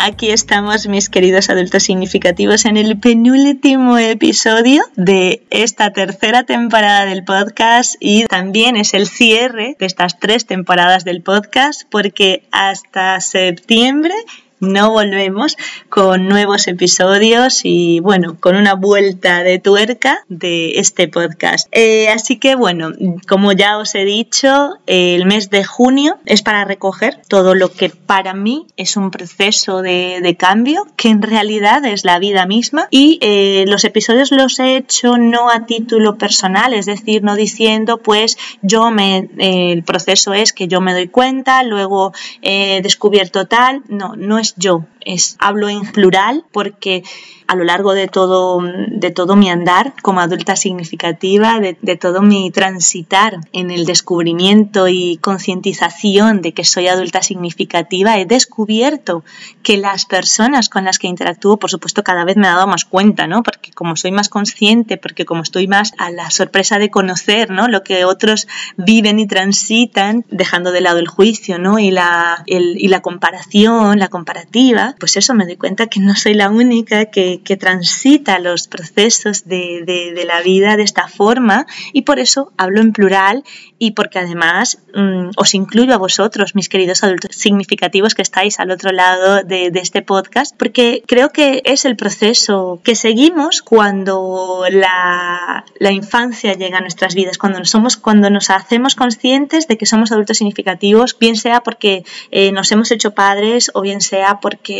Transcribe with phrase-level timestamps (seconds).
[0.00, 7.24] Aquí estamos, mis queridos adultos significativos, en el penúltimo episodio de esta tercera temporada del
[7.24, 14.14] podcast y también es el cierre de estas tres temporadas del podcast porque hasta septiembre
[14.60, 15.56] no volvemos
[15.88, 21.68] con nuevos episodios y bueno, con una vuelta de tuerca de este podcast.
[21.72, 22.92] Eh, así que bueno,
[23.28, 27.90] como ya os he dicho, el mes de junio es para recoger todo lo que
[27.90, 33.18] para mí es un proceso de, cambio, que en realidad es la vida misma y
[33.22, 38.36] eh, los episodios los he hecho no a título personal, es decir, no diciendo pues
[38.62, 43.82] yo me, eh, el proceso es que yo me doy cuenta, luego he descubierto tal,
[43.88, 47.02] no, no es yo, es, hablo en plural porque
[47.48, 52.50] a lo largo de todo, de todo mi andar como adulta significativa, de, todo mi
[52.50, 59.24] transitar en el descubrimiento y concientización de que soy adulta significativa, he descubierto
[59.62, 62.84] que las personas con las que interactúo, por supuesto, cada vez me he dado más
[62.84, 63.42] cuenta, ¿no?
[63.42, 67.66] Porque como soy más consciente, porque como estoy más a la sorpresa de conocer, ¿no?
[67.66, 71.78] Lo que otros viven y transitan, dejando de lado el juicio, ¿no?
[71.78, 76.34] Y la, y la comparación, la comparativa, pues eso me doy cuenta que no soy
[76.34, 82.02] la única que que, transita los procesos de, de, la vida de esta forma y
[82.02, 83.44] por eso hablo en plural
[83.78, 88.70] y porque además mm, os incluyo a vosotros, mis queridos adultos significativos que estáis al
[88.70, 94.64] otro lado de, de, este podcast, porque creo que es el proceso que seguimos cuando
[94.70, 99.78] la, la, infancia llega a nuestras vidas, cuando nos, somos, cuando nos hacemos conscientes de
[99.78, 104.40] que somos adultos significativos, bien sea porque eh, nos hemos hecho padres o bien sea
[104.40, 104.77] porque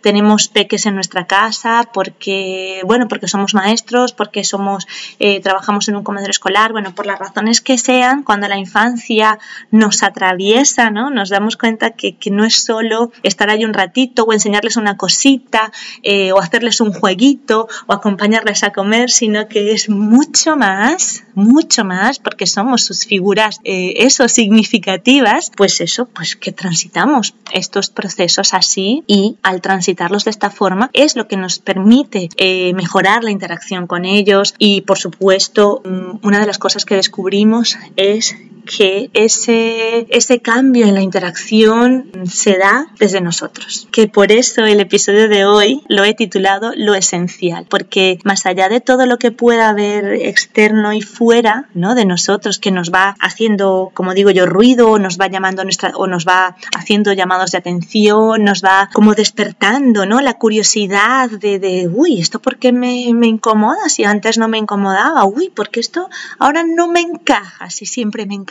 [0.00, 4.86] tenemos peques en nuestra casa, porque, bueno, porque somos maestros, porque somos,
[5.18, 9.38] eh, trabajamos en un comedor escolar, bueno, por las razones que sean, cuando la infancia
[9.70, 11.10] nos atraviesa, ¿no?
[11.10, 15.72] Nos damos cuenta que, no es solo estar ahí un ratito o enseñarles una cosita
[16.02, 21.84] eh, o hacerles un jueguito o acompañarles a comer, sino que es mucho más, mucho
[21.84, 28.54] más, porque somos sus figuras, eh, eso, significativas, pues eso, pues que transitamos estos procesos
[28.54, 33.30] así y al transitarlos de esta forma es lo que nos permite eh, mejorar la
[33.30, 34.54] interacción con ellos.
[34.58, 40.86] Y por supuesto mm, una de las cosas que descubrimos es que ese, ese cambio
[40.86, 43.88] en la interacción se da desde nosotros.
[43.90, 48.68] Que por eso el episodio de hoy lo he titulado Lo esencial, porque más allá
[48.68, 51.94] de todo lo que pueda haber externo y fuera ¿no?
[51.94, 56.06] de nosotros, que nos va haciendo, como digo yo, ruido, nos va llamando nuestra, o
[56.06, 60.20] nos va haciendo llamados de atención, nos va como despertando ¿no?
[60.20, 63.88] la curiosidad de, de uy, ¿esto por qué me, me incomoda?
[63.88, 68.34] Si antes no me incomodaba, uy, porque esto ahora no me encaja, si siempre me
[68.34, 68.49] encaja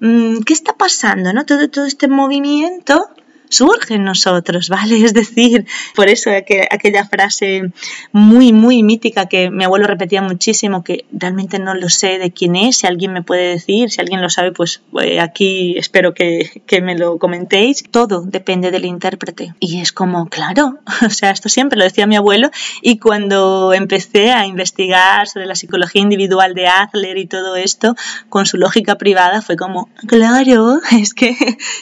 [0.00, 1.32] Mm, ¿Qué está pasando?
[1.32, 1.44] ¿no?
[1.44, 3.08] Todo, todo este movimiento
[3.48, 4.98] surge en nosotros, ¿vale?
[5.08, 7.70] Es decir, por eso aquella frase
[8.12, 12.56] muy, muy mítica que mi abuelo repetía muchísimo, que realmente no lo sé de quién
[12.56, 16.62] es, si alguien me puede decir, si alguien lo sabe, pues eh, aquí espero que,
[16.66, 17.84] que me lo comentéis.
[17.90, 19.54] Todo depende del intérprete.
[19.60, 22.50] Y es como, claro, o sea, esto siempre lo decía mi abuelo
[22.82, 27.94] y cuando empecé a investigar sobre la psicología individual de Adler y todo esto,
[28.28, 31.36] con su lógica privada, fue como, claro, es que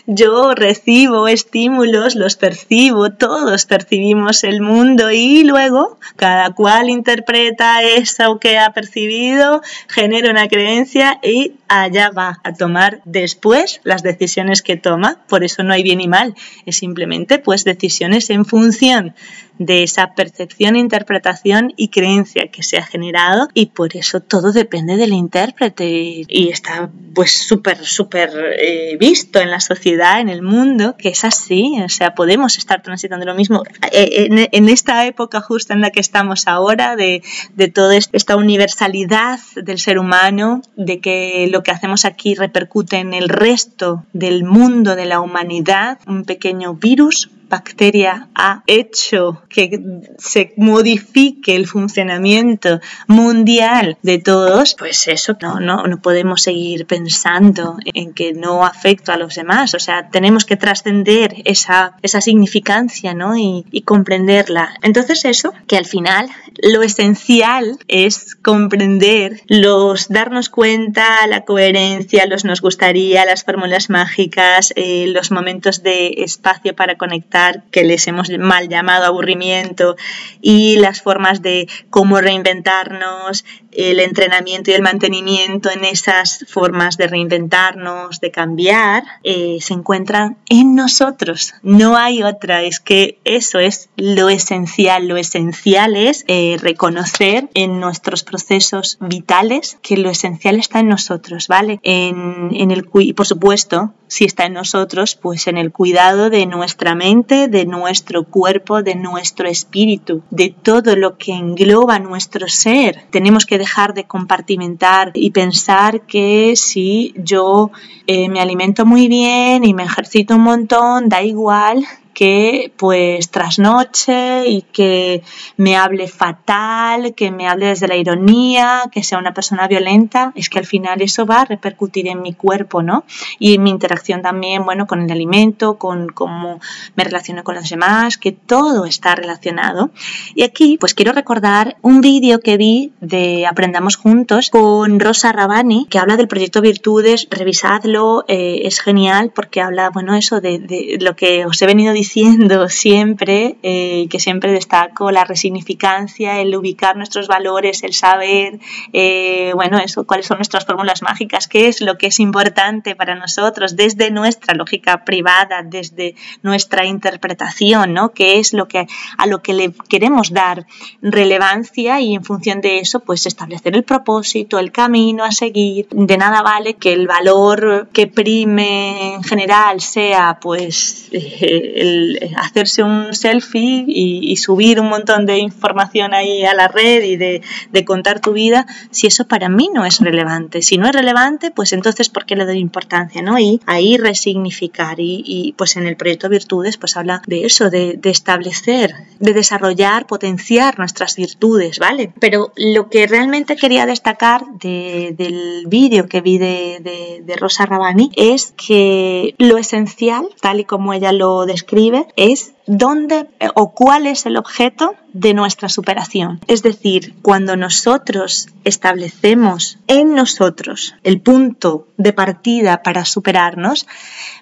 [0.07, 7.83] yo recibo este estímulos, los percibo, todos percibimos el mundo y luego cada cual interpreta
[7.83, 14.61] eso que ha percibido, genera una creencia y allá va a tomar después las decisiones
[14.61, 15.25] que toma.
[15.31, 16.35] Por eso no hay bien y mal,
[16.67, 19.15] es simplemente pues decisiones en función
[19.59, 24.97] de esa percepción, interpretación y creencia que se ha generado y por eso todo depende
[24.97, 26.25] del intérprete.
[26.29, 31.25] Y está pues súper, súper eh, visto en la sociedad, en el mundo, que es
[31.25, 33.63] así, o sea, podemos estar transitando lo mismo
[33.93, 37.23] eh, en, en esta época justa en la que estamos ahora, de,
[37.55, 43.15] de toda esta universalidad del ser humano, de que lo que hacemos aquí repercute en
[43.15, 49.81] el resto del mundo, de la humanidad, un pequeño virus bacteria ha hecho que
[50.19, 57.77] se modifique el funcionamiento mundial de todos, pues eso no, no, no podemos seguir pensando
[57.95, 59.75] en que no afecta a los demás.
[59.75, 63.37] O sea, tenemos que trascender esa, esa significancia ¿no?
[63.37, 64.75] y, y comprenderla.
[64.83, 66.29] Entonces eso, que al final
[66.63, 74.73] lo esencial es comprender los darnos cuenta, la coherencia, los nos gustaría, las fórmulas mágicas,
[74.77, 77.36] eh, los momentos de espacio para conectar
[77.71, 79.97] que les hemos mal llamado aburrimiento
[80.41, 83.45] y las formas de cómo reinventarnos,
[83.77, 90.39] el entrenamiento y el mantenimiento en esas formas de reinventarnos, de cambiar, eh, se encuentran
[90.49, 91.55] en nosotros.
[91.63, 92.63] No hay otra.
[92.63, 95.09] Es que eso es lo esencial.
[95.09, 101.49] Lo esencial es eh, reconocer en nuestros procesos vitales que lo esencial está en nosotros,
[101.49, 101.81] ¿vale?
[101.83, 106.47] En, en el, y por supuesto, si está en nosotros, pues en el cuidado de
[106.47, 113.03] nuestra mente, de nuestro cuerpo, de nuestro espíritu, de todo lo que engloba nuestro ser.
[113.11, 117.71] Tenemos que dejar de compartimentar y pensar que si yo
[118.07, 124.49] eh, me alimento muy bien y me ejercito un montón, da igual que pues trasnoche
[124.49, 125.23] y que
[125.59, 130.49] me hable fatal, que me hable desde la ironía, que sea una persona violenta, es
[130.49, 133.05] que al final eso va a repercutir en mi cuerpo, ¿no?
[133.39, 136.59] Y en mi interacción también, bueno, con el alimento, con cómo
[136.95, 139.91] me relaciono con los demás, que todo está relacionado.
[140.35, 145.87] Y aquí pues quiero recordar un vídeo que vi de Aprendamos Juntos con Rosa Rabani,
[145.91, 150.97] que habla del proyecto Virtudes, revisadlo, eh, es genial porque habla, bueno, eso de, de
[150.99, 156.55] lo que os he venido diciendo diciendo siempre, eh, que siempre destaco la resignificancia, el
[156.55, 158.61] ubicar nuestros valores, el saber,
[158.93, 163.17] eh, bueno, eso, cuáles son nuestras fórmulas mágicas, qué es lo que es importante para
[163.17, 168.13] nosotros desde nuestra lógica privada, desde nuestra interpretación, ¿no?
[168.13, 168.87] Qué es lo que,
[169.19, 170.65] a lo que le queremos dar
[171.03, 175.89] relevancia y en función de eso, pues establecer el propósito, el camino a seguir.
[175.91, 181.96] De nada vale que el valor que prime en general sea, pues, eh, el
[182.37, 187.43] hacerse un selfie y, subir un montón de información ahí a la red y de,
[187.85, 190.63] contar tu vida, si eso para mí no es relevante.
[190.63, 193.23] Si no es relevante, pues entonces ¿por qué le doy importancia?
[193.23, 193.39] ¿no?
[193.39, 198.95] Y ahí resignificar y, pues en el proyecto Virtudes pues habla de eso, de, establecer,
[199.21, 202.13] de desarrollar, potenciar nuestras virtudes, ¿vale?
[202.21, 208.55] Pero lo que realmente quería destacar del vídeo que vi de, de Rosa Rabani es
[208.57, 211.77] que lo esencial, tal y como ella lo describe,
[212.17, 216.41] es dónde eh, o cuál es el objeto de nuestra superación.
[216.47, 223.87] Es decir, cuando nosotros establecemos en nosotros el punto de partida para superarnos,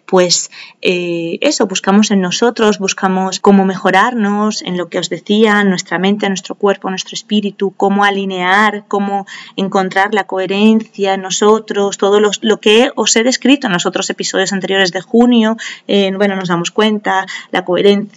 [0.07, 0.51] pues
[0.83, 6.29] eh, eso, buscamos en nosotros, buscamos cómo mejorarnos, en lo que os decía, nuestra mente,
[6.29, 9.27] nuestro cuerpo, nuestro espíritu, cómo alinear, cómo
[9.57, 14.53] encontrar la coherencia en nosotros, todo lo, que os he descrito en los otros episodios
[14.53, 15.57] anteriores de junio,
[15.89, 18.14] eh, bueno, nos damos cuenta, la coherencia,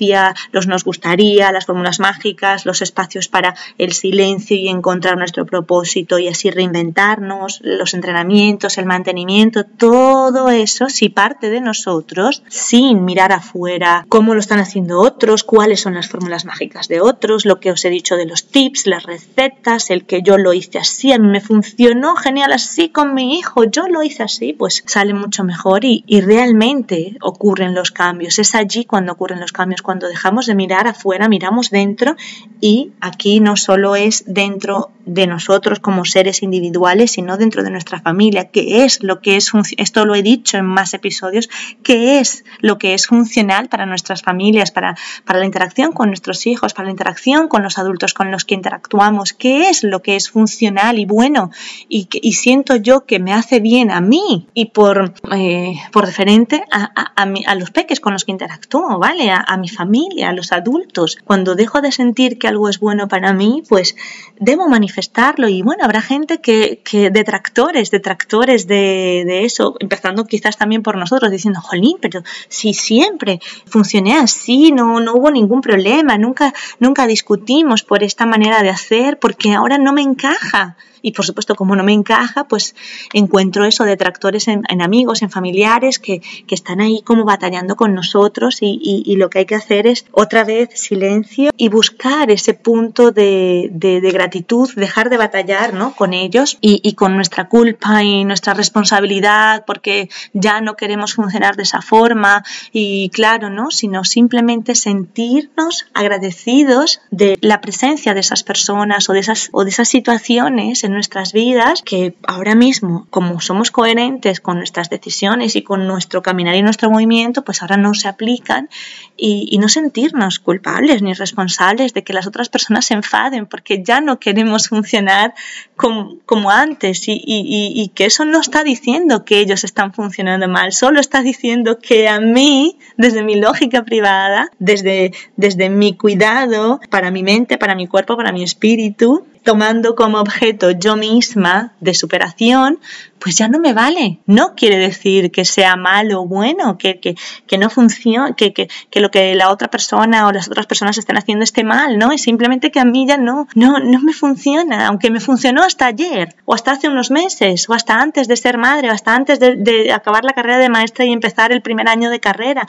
[0.51, 6.19] los nos gustaría, las fórmulas mágicas, los espacios para el silencio y encontrar nuestro propósito
[6.19, 13.31] y así reinventarnos, los entrenamientos, el mantenimiento, todo eso, si parte de nosotros sin mirar
[13.31, 14.05] afuera.
[14.09, 17.83] Cómo lo están haciendo otros, cuáles son las fórmulas mágicas de otros, lo que os
[17.85, 21.27] he dicho de los tips, las recetas, el que yo lo hice así, a mí
[21.27, 25.85] me funcionó genial así con mi hijo, yo lo hice así, pues sale mucho mejor
[25.85, 28.39] y, y realmente ocurren los cambios.
[28.39, 32.17] Es allí cuando ocurren los cambios, cuando dejamos de mirar afuera, miramos dentro
[32.59, 38.01] y aquí no solo es dentro de nosotros como seres individuales, sino dentro de nuestra
[38.01, 41.49] familia, que es lo que es, esto lo he dicho en más episodios,
[41.83, 46.45] qué es lo que es funcional para nuestras familias, para, para la interacción con nuestros
[46.47, 50.17] hijos, para la interacción con los adultos con los que interactuamos, qué es lo que
[50.17, 51.51] es funcional y bueno
[51.87, 56.65] y, y siento yo que me hace bien a mí y por, eh, por referente
[56.69, 59.31] a, a, a, los peques con los que interactúo, ¿vale?
[59.31, 61.17] A, a mi familia, a los adultos.
[61.23, 63.95] Cuando dejo de sentir que algo es bueno para mí, pues
[64.39, 70.57] debo manifestarlo y bueno, habrá gente que, que detractores, detractores de, de eso, empezando quizás
[70.57, 76.17] también por nosotros, diciendo jolín, pero si siempre funcioné así, no, no hubo ningún problema,
[76.17, 80.77] nunca, nunca discutimos por esta manera de hacer, porque ahora no me encaja.
[81.07, 82.75] Y por supuesto como no me encaja, pues
[83.13, 87.93] encuentro eso, detractores en, en amigos, en familiares que, que, están ahí como batallando con
[87.93, 92.53] nosotros y, y, lo que hay que hacer es otra vez silencio y buscar ese
[92.53, 95.95] punto de, de, de gratitud, dejar de batallar ¿no?
[95.95, 101.55] con ellos y, y con nuestra culpa y nuestra responsabilidad porque ya no queremos funcionar
[101.55, 103.71] de esa forma y claro, ¿no?
[103.71, 109.69] Sino simplemente sentirnos agradecidos de la presencia de esas personas o de esas, o de
[109.69, 115.61] esas situaciones en nuestras vidas que ahora mismo, como somos coherentes con nuestras decisiones y
[115.61, 118.69] con nuestro caminar y nuestro movimiento, pues ahora no se aplican
[119.15, 124.01] y, no sentirnos culpables ni responsables de que las otras personas se enfaden porque ya
[124.01, 125.33] no queremos funcionar
[125.75, 127.07] como, como antes.
[127.07, 131.21] Y, y, y que eso no está diciendo que ellos están funcionando mal, solo está
[131.21, 137.57] diciendo que a mí, desde mi lógica privada, desde, desde mi cuidado para mi mente,
[137.57, 142.79] para mi cuerpo, para mi espíritu, tomando como objeto yo misma de superación,
[143.17, 144.19] pues ya no me vale.
[144.25, 147.15] No quiere decir que sea malo o bueno, que, que,
[147.47, 150.97] que no funcione, que, que, que, lo que la otra persona o las otras personas
[150.97, 152.11] estén haciendo esté mal, ¿no?
[152.11, 155.85] Es simplemente que a mí ya no, no, no me funciona, aunque me funcionó hasta
[155.85, 159.39] ayer, o hasta hace unos meses, o hasta antes de ser madre, o hasta antes
[159.39, 162.67] de, de acabar la carrera de maestra y empezar el primer año de carrera.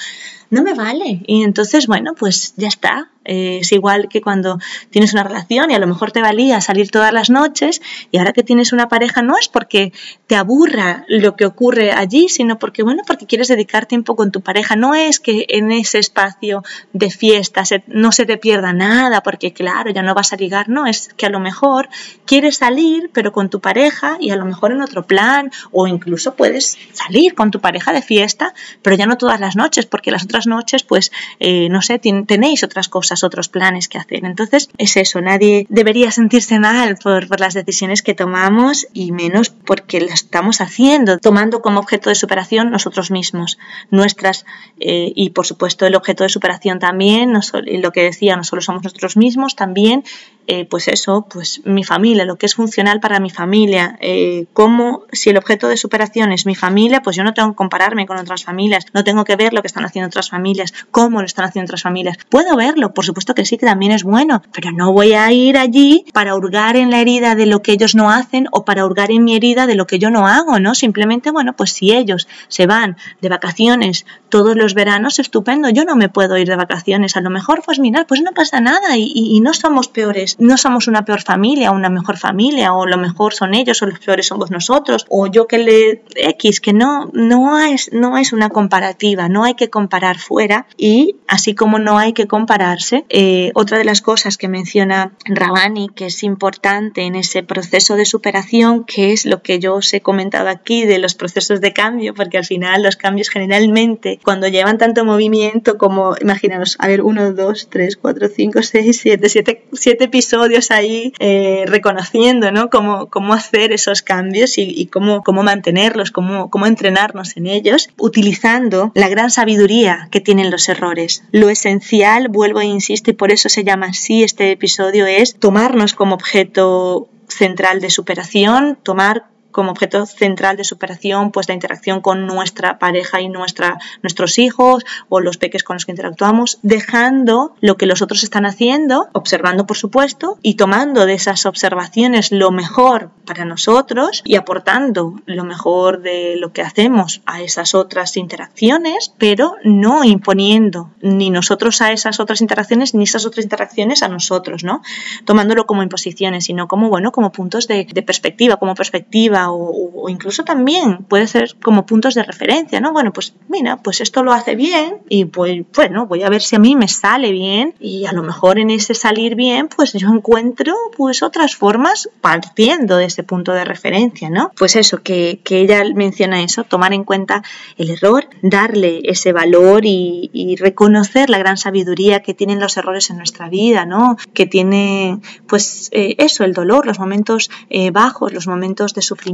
[0.50, 1.23] No me vale.
[1.26, 3.11] Y entonces, bueno, pues ya está.
[3.28, 4.58] Eh, es igual que cuando
[4.90, 8.32] tienes una relación y a lo mejor te valía salir todas las noches y ahora
[8.32, 9.92] que tienes una pareja no es porque
[10.26, 14.40] te aburra lo que ocurre allí, sino porque, bueno, porque quieres dedicar tiempo con tu
[14.40, 14.76] pareja.
[14.76, 19.52] No es que en ese espacio de fiesta se, no se te pierda nada, porque
[19.52, 21.90] claro, ya no vas a ligar, no, es que a lo mejor
[22.25, 26.35] quieres salir, pero con tu pareja y a lo mejor en otro plan, o incluso
[26.35, 30.25] puedes salir con tu pareja de fiesta, pero ya no todas las noches, porque las
[30.25, 34.25] otras noches, pues, eh, no sé, tenéis otras cosas otros planes que hacer.
[34.25, 39.50] Entonces es eso, nadie debería sentirse mal por, por las decisiones que tomamos y menos
[39.50, 43.58] porque las estamos haciendo, tomando como objeto de superación nosotros mismos,
[43.90, 44.44] nuestras
[44.80, 48.82] eh, y por supuesto el objeto de superación también, lo que decía, no solo somos
[48.82, 50.04] nosotros mismos, también
[50.50, 55.05] eh, pues eso, pues mi familia, lo que es funcional para mi familia, eh, cómo,
[55.12, 58.17] si el objeto de superación es mi familia, pues yo no tengo que compararme con
[58.17, 61.45] otras familias, no tengo que ver lo que están haciendo otras familias, cómo lo están
[61.45, 62.17] haciendo otras familias.
[62.31, 65.59] Puedo verlo, por supuesto que sí, que también es bueno, pero no voy a ir
[65.59, 69.11] allí para hurgar en la herida de lo que ellos no hacen o para hurgar
[69.11, 70.75] en mi herida de lo que yo no hago, ¿no?
[70.75, 75.95] Simplemente, bueno, pues si ellos se van de vacaciones todos los veranos, estupendo, yo no
[75.95, 79.12] me puedo ir de vacaciones, a lo mejor, pues mirar, pues no pasa nada y,
[79.14, 82.87] y, y no somos peores no somos una peor familia o una mejor familia, o
[82.87, 86.73] lo mejor son ellos o los peores somos nosotros, o yo que le X, que
[86.73, 91.78] no, no, es, no es una comparativa, no hay que comparar fuera y así como
[91.78, 97.02] no hay que compararse, eh, otra de las cosas que menciona Rabani que es importante
[97.02, 100.99] en ese proceso de superación, que es lo que yo os he comentado aquí de
[100.99, 106.14] los procesos de cambio, porque al final los cambios generalmente cuando llevan tanto movimiento como,
[106.21, 111.14] imaginaros, a ver, 1, 2, 3, 4, 5, 6, 7, 7, 7 episodios episodios ahí
[111.20, 112.68] eh, reconociendo ¿no?
[112.68, 118.92] cómo, cómo hacer esos cambios y, cómo, cómo mantenerlos, cómo, cómo entrenarnos en ellos, utilizando
[118.94, 121.23] la gran sabiduría que tienen los errores.
[121.32, 125.94] Lo esencial, vuelvo e insisto, y por eso se llama así este episodio, es tomarnos
[125.94, 132.26] como objeto central de superación, tomar como objeto central de superación pues la interacción con
[132.26, 137.76] nuestra pareja y nuestra, nuestros hijos o los peques con los que interactuamos, dejando lo
[137.76, 143.11] que los otros están haciendo, observando por supuesto, y tomando de esas observaciones lo mejor
[143.25, 149.57] para nosotros y aportando lo mejor de lo que hacemos a esas otras interacciones, pero
[149.64, 154.83] no imponiendo ni nosotros a esas otras interacciones ni esas otras interacciones a nosotros, ¿no?
[155.25, 160.45] Tomándolo como imposiciones, sino como, bueno, como puntos de, de perspectiva, como perspectiva o, incluso
[160.45, 162.93] también puede ser como puntos de referencia, ¿no?
[162.93, 166.57] Bueno, pues mira, pues esto lo hace bien y pues bueno, voy a ver si
[166.57, 170.09] a mí me sale bien y a lo mejor en ese salir bien, pues yo
[170.09, 174.50] encuentro pues otras formas partiendo de ese punto de referencia, ¿no?
[174.57, 177.43] Pues eso, que, que ella menciona eso, tomar en cuenta
[177.76, 183.11] el error, darle ese valor y, y reconocer la gran sabiduría que tienen los errores
[183.11, 184.17] en nuestra vida, ¿no?
[184.33, 189.27] Que tiene pues eh, eso, el dolor, los momentos eh, bajos, los momentos de sufrimiento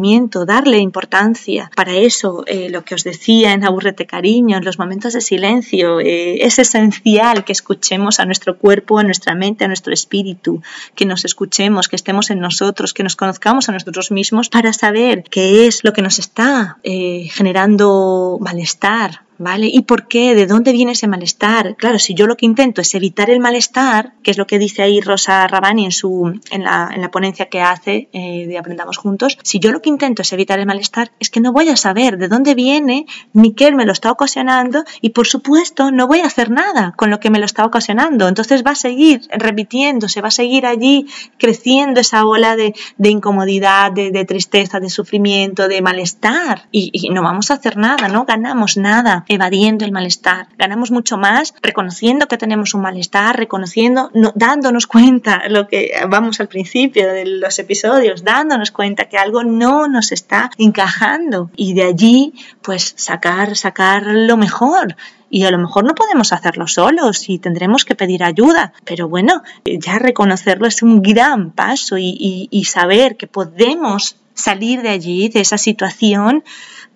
[0.46, 1.70] darle importancia.
[1.74, 6.00] Para eso, eh, lo que os decía en Aburrete Cariño, en los momentos de silencio,
[6.00, 10.62] eh, es esencial que escuchemos a nuestro cuerpo, a nuestra mente, a nuestro espíritu,
[10.94, 15.24] que nos escuchemos, que estemos en nosotros, que nos conozcamos a nosotros mismos para saber
[15.30, 19.68] qué es lo que nos está eh, generando malestar, ¿vale?
[19.70, 20.34] ¿Y por qué?
[20.34, 21.76] ¿De dónde viene ese malestar?
[21.76, 24.82] Claro, si yo lo que intento es evitar el malestar, que es lo que dice
[24.82, 28.96] ahí Rosa Rabani en, su, en, la, en la ponencia que hace eh, de Aprendamos
[28.96, 31.76] Juntos, si yo lo que intento es evitar el malestar, es que no voy a
[31.76, 36.20] saber de dónde viene, ni qué me lo está ocasionando y por supuesto no voy
[36.20, 38.26] a hacer nada con lo que me lo está ocasionando.
[38.26, 41.06] Entonces va a seguir repitiéndose, va a seguir allí
[41.38, 47.10] creciendo esa ola de, de incomodidad, de, de, tristeza, de sufrimiento, de malestar y, y
[47.10, 50.48] no vamos a hacer nada, no ganamos nada evadiendo el malestar.
[50.58, 56.40] Ganamos mucho más reconociendo que tenemos un malestar, reconociendo, no, dándonos cuenta, lo que vamos
[56.40, 61.50] al principio de los episodios, dándonos cuenta que algo no nos está encajando.
[61.56, 64.96] Y de allí pues sacar, sacar lo mejor,
[65.30, 69.42] y a lo mejor no podemos hacerlo solos y tendremos que pedir ayuda, pero bueno,
[69.64, 75.28] ya reconocerlo es un gran paso y, y, y saber que podemos salir de allí,
[75.28, 76.44] de esa situación,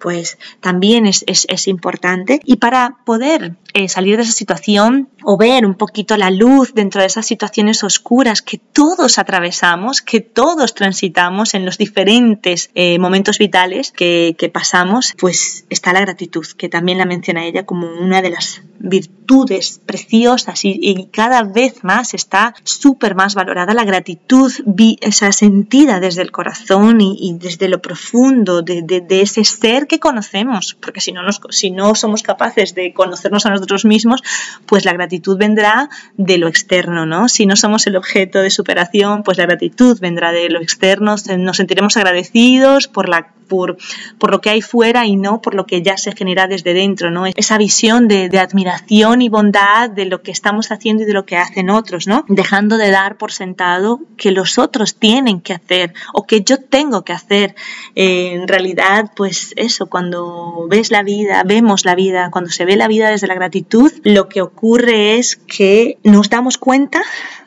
[0.00, 2.40] pues también es, es, importante.
[2.44, 7.00] Y para poder eh, salir de esa situación o ver un poquito la luz dentro
[7.00, 13.38] de esas situaciones oscuras que todos atravesamos, que todos transitamos en los diferentes eh, momentos
[13.38, 18.22] vitales que, que, pasamos, pues está la gratitud, que también la menciona ella como una
[18.22, 24.52] de las virtudes preciosas y, cada vez más está súper más valorada la gratitud
[25.00, 31.00] esa sentida desde el corazón y, desde lo profundo de, ese ser que conocemos, porque
[31.00, 34.22] si no, nos, si no somos capaces de conocernos a nosotros mismos,
[34.66, 37.28] pues la gratitud vendrá de lo externo, ¿no?
[37.28, 41.56] Si no somos el objeto de superación, pues la gratitud vendrá de lo externo, nos
[41.56, 43.78] sentiremos agradecidos por la por,
[44.18, 47.10] por, lo que hay fuera y no por lo que ya se genera desde dentro,
[47.10, 47.26] ¿no?
[47.26, 51.36] Esa visión de, admiración y bondad de lo que estamos haciendo y de lo que
[51.36, 52.24] hacen otros, ¿no?
[52.28, 57.02] Dejando de dar por sentado que los otros tienen que hacer o que yo tengo
[57.02, 57.56] que hacer.
[57.94, 62.76] Eh, en realidad, pues eso, cuando ves la vida, vemos la vida, cuando se ve
[62.76, 67.02] la vida desde la gratitud, lo que ocurre es que nos damos cuenta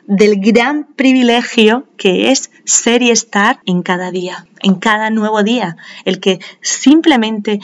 [0.06, 5.76] del gran privilegio que es ser y estar en cada día, en cada nuevo día,
[6.04, 7.60] el que simplemente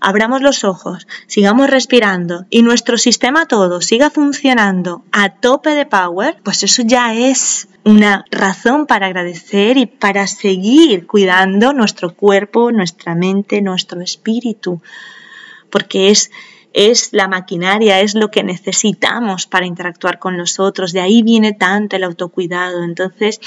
[0.00, 6.36] abramos los ojos, sigamos respirando y nuestro sistema todo siga funcionando a tope de power,
[6.42, 13.14] pues eso ya es una razón para agradecer y para seguir cuidando nuestro cuerpo, nuestra
[13.14, 14.82] mente, nuestro espíritu,
[15.70, 16.30] porque es
[16.74, 20.92] es la maquinaria, es lo que necesitamos para interactuar con los otros.
[20.92, 22.82] De ahí viene tanto el autocuidado.
[22.82, 23.40] Entonces,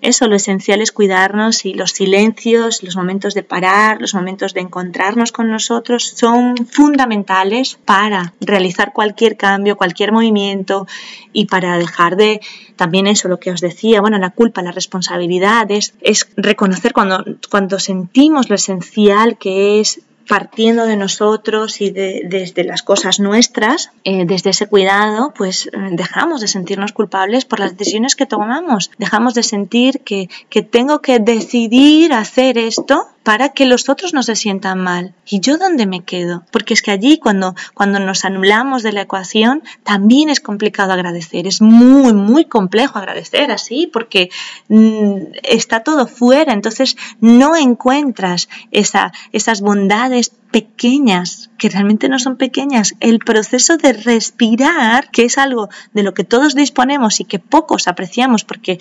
[0.00, 4.60] eso, lo esencial es cuidarnos y los silencios, los momentos de parar, los momentos de
[4.60, 10.86] encontrarnos con nosotros son fundamentales para realizar cualquier cambio, cualquier movimiento
[11.32, 12.40] y para dejar de,
[12.76, 17.24] también eso, lo que os decía, bueno, la culpa, la responsabilidad, es, es reconocer cuando,
[17.50, 23.90] cuando sentimos lo esencial que es partiendo de nosotros y de, desde las cosas nuestras,
[24.04, 29.34] eh, desde ese cuidado, pues dejamos de sentirnos culpables por las decisiones que tomamos, dejamos
[29.34, 34.36] de sentir que, que tengo que decidir hacer esto para que los otros no se
[34.36, 35.14] sientan mal.
[35.26, 36.44] ¿Y yo dónde me quedo?
[36.50, 41.46] Porque es que allí cuando, cuando nos anulamos de la ecuación también es complicado agradecer,
[41.46, 44.30] es muy, muy complejo agradecer así porque
[44.68, 52.36] mmm, está todo fuera, entonces no encuentras esa, esas bondades pequeñas, que realmente no son
[52.36, 52.94] pequeñas.
[53.00, 57.88] El proceso de respirar, que es algo de lo que todos disponemos y que pocos
[57.88, 58.78] apreciamos, porque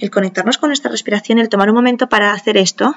[0.00, 2.96] el conectarnos con nuestra respiración, el tomar un momento para hacer esto,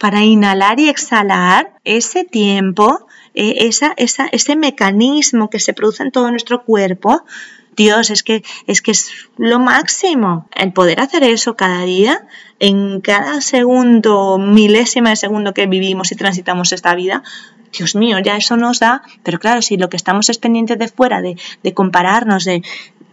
[0.00, 6.10] para inhalar y exhalar ese tiempo, eh, esa, esa, ese mecanismo que se produce en
[6.10, 7.22] todo nuestro cuerpo,
[7.76, 10.48] Dios, es que, es que es lo máximo.
[10.56, 12.26] El poder hacer eso cada día,
[12.58, 17.22] en cada segundo, milésima de segundo que vivimos y transitamos esta vida,
[17.70, 20.88] Dios mío, ya eso nos da, pero claro, si lo que estamos es pendiente de
[20.88, 22.62] fuera, de, de compararnos, de,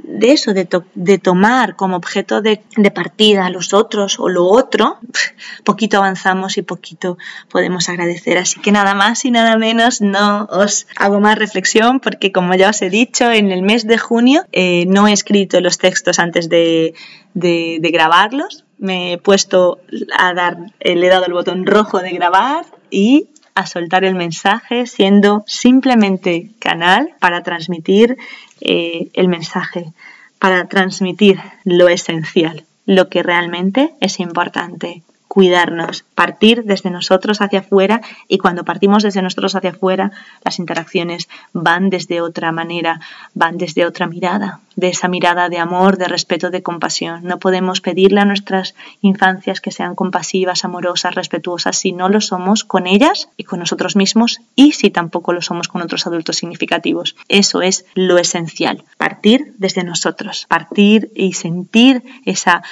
[0.07, 2.61] de eso, de, to de, tomar como objeto de,
[2.95, 4.97] partida los otros o lo otro,
[5.63, 7.17] poquito avanzamos y poquito
[7.49, 8.37] podemos agradecer.
[8.37, 12.69] Así que nada más y nada menos, no os hago más reflexión porque como ya
[12.69, 16.47] os he dicho, en el mes de junio eh, no he escrito los textos antes
[16.49, 16.93] de,
[17.33, 18.63] de, de grabarlos.
[18.79, 19.79] Me he puesto
[20.17, 24.13] a dar, eh, le he dado el botón rojo de grabar y a soltar el
[24.13, 28.15] mensaje siendo simplemente canal para transmitir
[28.61, 29.93] eh, el mensaje,
[30.37, 35.01] para transmitir lo esencial, lo que realmente es importante,
[35.37, 40.11] cuidarnos, partir desde nosotros hacia afuera y cuando partimos desde nosotros hacia afuera,
[40.43, 43.01] las interacciones van desde otra manera,
[43.35, 47.23] van desde otra mirada, de esa mirada de amor, de respeto, de compasión.
[47.23, 52.63] No podemos pedirle a nuestras infancias que sean compasivas, amorosas, respetuosas si no lo somos
[52.63, 57.15] con ellas y con nosotros mismos y si tampoco lo somos con otros adultos significativos.
[57.27, 62.63] Eso es lo esencial, partir desde nosotros, partir y sentir esa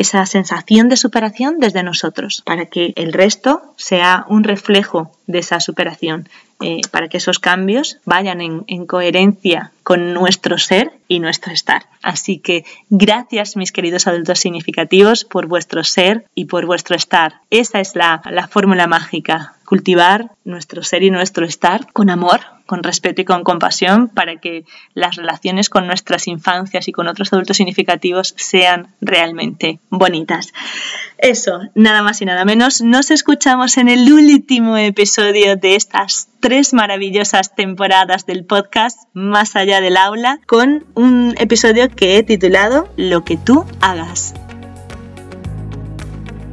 [0.00, 5.60] esa sensación de superación desde nosotros, para que el resto sea un reflejo de esa
[5.60, 6.26] superación,
[6.62, 11.84] eh, para que esos cambios vayan en, en, coherencia con nuestro ser y nuestro estar.
[12.02, 17.34] Así que gracias, mis queridos adultos significativos, por vuestro ser y por vuestro estar.
[17.50, 22.82] Esa es la, la fórmula mágica, cultivar nuestro ser y nuestro estar con amor, con
[22.82, 27.58] respeto y con compasión para que las relaciones con nuestras infancias y con otros adultos
[27.58, 30.52] significativos sean realmente bonitas.
[31.18, 32.82] Eso, nada más y nada menos.
[32.82, 39.80] Nos escuchamos en el último episodio de estas tres maravillosas temporadas del podcast Más allá
[39.80, 44.34] del aula con un episodio que he titulado Lo que tú hagas.